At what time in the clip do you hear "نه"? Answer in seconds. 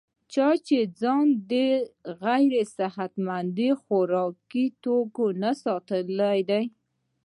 5.43-5.51